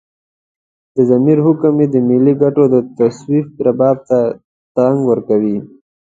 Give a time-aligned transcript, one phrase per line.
[0.95, 4.19] د ضمیر حکم مې د ملي ګټو د توصيف رباب ته
[4.75, 5.57] ترنګ ورکوي.